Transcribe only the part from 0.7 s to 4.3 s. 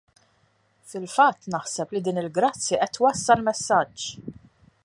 Fil-fatt naħseb li din il-" grazzi" qed twassal messaġġ.